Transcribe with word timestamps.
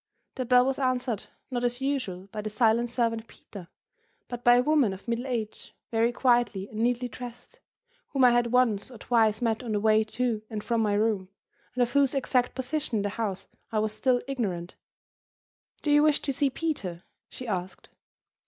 The 0.33 0.45
bell 0.45 0.65
was 0.65 0.79
answered, 0.79 1.27
not, 1.51 1.63
as 1.63 1.79
usual, 1.79 2.25
by 2.31 2.41
the 2.41 2.49
silent 2.49 2.89
servant 2.89 3.27
Peter, 3.27 3.67
but 4.29 4.43
by 4.43 4.55
a 4.55 4.63
woman 4.63 4.93
of 4.93 5.07
middle 5.07 5.27
age, 5.27 5.75
very 5.91 6.11
quietly 6.11 6.67
and 6.69 6.79
neatly 6.79 7.07
dressed, 7.07 7.59
whom 8.07 8.23
I 8.23 8.31
had 8.31 8.47
once 8.47 8.89
or 8.89 8.97
twice 8.97 9.43
met 9.43 9.61
on 9.61 9.73
the 9.73 9.79
way 9.79 10.03
to 10.03 10.41
and 10.49 10.63
from 10.63 10.81
my 10.81 10.95
room, 10.95 11.29
and 11.75 11.83
of 11.83 11.91
whose 11.91 12.15
exact 12.15 12.55
position 12.55 12.95
in 12.95 13.01
the 13.03 13.09
house 13.09 13.45
I 13.71 13.77
was 13.77 13.93
still 13.93 14.23
ignorant. 14.27 14.73
"Do 15.83 15.91
you 15.91 16.01
wish 16.01 16.19
to 16.21 16.33
see 16.33 16.49
Peter?" 16.49 17.03
she 17.29 17.45
asked. 17.47 17.89